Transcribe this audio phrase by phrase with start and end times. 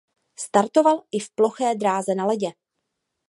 [0.39, 2.49] Startoval i v ploché dráze na ledě.